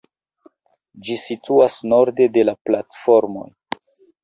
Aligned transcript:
Ĝi 1.09 1.17
situas 1.25 1.77
norde 1.93 2.29
de 2.39 2.47
la 2.51 2.59
platformoj. 2.71 3.49